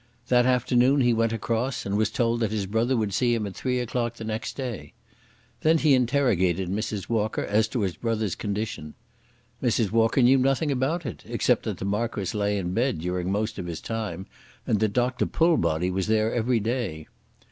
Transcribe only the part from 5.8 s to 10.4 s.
interrogated Mrs. Walker as to his brother's condition. Mrs. Walker knew